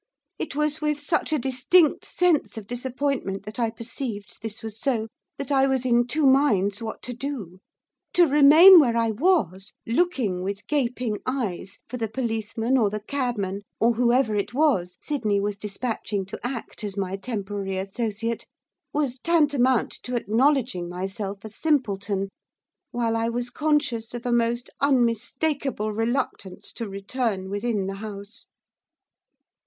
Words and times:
It 0.39 0.55
was 0.55 0.81
with 0.81 0.99
such 0.99 1.31
a 1.31 1.37
distinct 1.37 2.05
sense 2.05 2.57
of 2.57 2.65
disappointment 2.65 3.43
that 3.43 3.59
I 3.59 3.69
perceived 3.69 4.41
this 4.41 4.63
was 4.63 4.79
so, 4.79 5.09
that 5.37 5.51
I 5.51 5.67
was 5.67 5.85
in 5.85 6.07
two 6.07 6.25
minds 6.25 6.81
what 6.81 7.03
to 7.03 7.13
do. 7.13 7.59
To 8.15 8.25
remain 8.25 8.79
where 8.79 8.97
I 8.97 9.11
was, 9.11 9.73
looking, 9.85 10.41
with 10.41 10.65
gaping 10.65 11.19
eyes, 11.27 11.77
for 11.87 11.97
the 11.97 12.07
policeman, 12.07 12.79
or 12.79 12.89
the 12.89 12.99
cabman, 13.01 13.61
or 13.79 13.93
whoever 13.93 14.35
it 14.35 14.55
was 14.55 14.97
Sydney 14.99 15.39
was 15.39 15.55
dispatching 15.59 16.25
to 16.25 16.39
act 16.43 16.83
as 16.83 16.97
my 16.97 17.15
temporary 17.15 17.77
associate, 17.77 18.47
was 18.91 19.19
tantamount 19.19 19.91
to 20.01 20.15
acknowledging 20.15 20.89
myself 20.89 21.45
a 21.45 21.49
simpleton, 21.49 22.29
while 22.89 23.15
I 23.15 23.29
was 23.29 23.51
conscious 23.51 24.15
of 24.15 24.25
a 24.25 24.31
most 24.31 24.71
unmistakable 24.79 25.91
reluctance 25.93 26.73
to 26.73 26.89
return 26.89 27.51
within 27.51 27.85
the 27.85 27.97
house. 28.01 28.47